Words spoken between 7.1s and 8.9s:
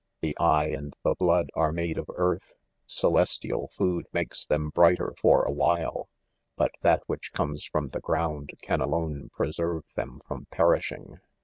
comes from the ground can